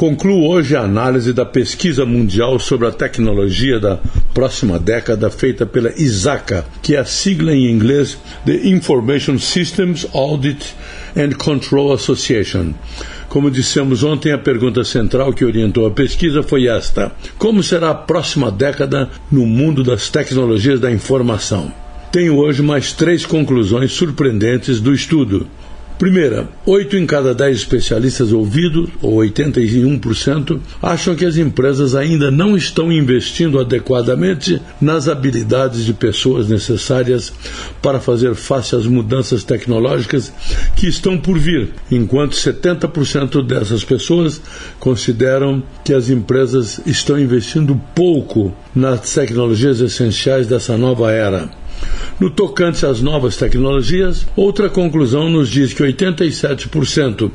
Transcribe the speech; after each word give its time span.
Concluo 0.00 0.48
hoje 0.48 0.74
a 0.74 0.80
análise 0.80 1.30
da 1.30 1.44
pesquisa 1.44 2.06
mundial 2.06 2.58
sobre 2.58 2.86
a 2.86 2.90
tecnologia 2.90 3.78
da 3.78 3.98
próxima 4.32 4.78
década 4.78 5.28
feita 5.28 5.66
pela 5.66 5.92
ISACA, 5.94 6.64
que 6.80 6.96
é 6.96 7.00
a 7.00 7.04
sigla 7.04 7.54
em 7.54 7.70
inglês 7.70 8.16
The 8.46 8.66
Information 8.66 9.38
Systems 9.38 10.06
Audit 10.14 10.74
and 11.14 11.32
Control 11.32 11.92
Association. 11.92 12.72
Como 13.28 13.50
dissemos 13.50 14.02
ontem, 14.02 14.32
a 14.32 14.38
pergunta 14.38 14.84
central 14.84 15.34
que 15.34 15.44
orientou 15.44 15.86
a 15.86 15.90
pesquisa 15.90 16.42
foi 16.42 16.66
esta: 16.66 17.12
Como 17.36 17.62
será 17.62 17.90
a 17.90 17.94
próxima 17.94 18.50
década 18.50 19.10
no 19.30 19.44
mundo 19.44 19.84
das 19.84 20.08
tecnologias 20.08 20.80
da 20.80 20.90
informação? 20.90 21.70
Tenho 22.10 22.38
hoje 22.38 22.62
mais 22.62 22.94
três 22.94 23.26
conclusões 23.26 23.92
surpreendentes 23.92 24.80
do 24.80 24.94
estudo. 24.94 25.46
Primeira, 26.00 26.48
oito 26.64 26.96
em 26.96 27.04
cada 27.04 27.34
dez 27.34 27.58
especialistas 27.58 28.32
ouvidos, 28.32 28.88
ou 29.02 29.18
81%, 29.18 30.58
acham 30.80 31.14
que 31.14 31.26
as 31.26 31.36
empresas 31.36 31.94
ainda 31.94 32.30
não 32.30 32.56
estão 32.56 32.90
investindo 32.90 33.60
adequadamente 33.60 34.58
nas 34.80 35.08
habilidades 35.08 35.84
de 35.84 35.92
pessoas 35.92 36.48
necessárias 36.48 37.30
para 37.82 38.00
fazer 38.00 38.34
face 38.34 38.74
às 38.74 38.86
mudanças 38.86 39.44
tecnológicas 39.44 40.32
que 40.74 40.88
estão 40.88 41.18
por 41.18 41.38
vir, 41.38 41.68
enquanto 41.90 42.32
70% 42.32 43.46
dessas 43.46 43.84
pessoas 43.84 44.40
consideram 44.78 45.62
que 45.84 45.92
as 45.92 46.08
empresas 46.08 46.80
estão 46.86 47.20
investindo 47.20 47.78
pouco 47.94 48.56
nas 48.74 49.12
tecnologias 49.12 49.80
essenciais 49.80 50.46
dessa 50.46 50.78
nova 50.78 51.12
era. 51.12 51.59
No 52.20 52.28
tocante 52.28 52.84
às 52.84 53.00
novas 53.00 53.36
tecnologias, 53.36 54.26
outra 54.36 54.68
conclusão 54.68 55.30
nos 55.30 55.48
diz 55.48 55.72
que 55.72 55.82
87%, 55.82 57.30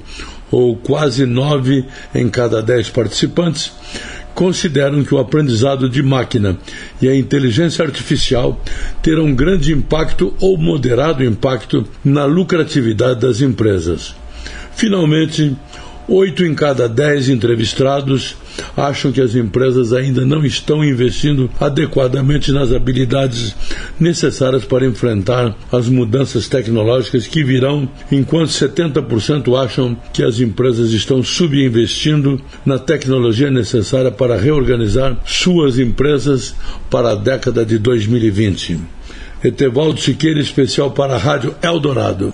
ou 0.51 0.75
quase 0.75 1.25
9 1.25 1.83
em 2.13 2.29
cada 2.29 2.61
10 2.61 2.91
participantes, 2.91 3.71
consideram 4.35 5.03
que 5.03 5.15
o 5.15 5.17
aprendizado 5.17 5.89
de 5.89 6.03
máquina 6.03 6.57
e 7.01 7.09
a 7.09 7.15
inteligência 7.15 7.83
artificial 7.83 8.61
terão 9.01 9.33
grande 9.33 9.73
impacto 9.73 10.35
ou 10.39 10.55
moderado 10.55 11.23
impacto 11.23 11.83
na 12.03 12.25
lucratividade 12.25 13.21
das 13.21 13.41
empresas. 13.41 14.15
Finalmente, 14.75 15.57
Oito 16.07 16.45
em 16.45 16.53
cada 16.53 16.87
dez 16.87 17.29
entrevistados 17.29 18.35
acham 18.75 19.11
que 19.11 19.21
as 19.21 19.35
empresas 19.35 19.93
ainda 19.93 20.25
não 20.25 20.45
estão 20.45 20.83
investindo 20.83 21.49
adequadamente 21.59 22.51
nas 22.51 22.71
habilidades 22.71 23.55
necessárias 23.99 24.65
para 24.65 24.85
enfrentar 24.85 25.55
as 25.71 25.87
mudanças 25.87 26.47
tecnológicas 26.47 27.27
que 27.27 27.43
virão, 27.43 27.87
enquanto 28.11 28.49
70% 28.49 29.57
acham 29.57 29.97
que 30.13 30.23
as 30.23 30.39
empresas 30.39 30.91
estão 30.91 31.23
subinvestindo 31.23 32.39
na 32.65 32.77
tecnologia 32.77 33.49
necessária 33.49 34.11
para 34.11 34.37
reorganizar 34.37 35.17
suas 35.25 35.79
empresas 35.79 36.55
para 36.89 37.11
a 37.11 37.15
década 37.15 37.65
de 37.65 37.77
2020. 37.77 38.79
Etevaldo 39.43 39.99
Siqueira, 39.99 40.39
especial 40.39 40.91
para 40.91 41.15
a 41.15 41.17
Rádio 41.17 41.55
Eldorado. 41.61 42.33